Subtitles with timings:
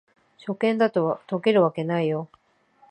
[0.39, 2.27] 初見だと解けるわけないよ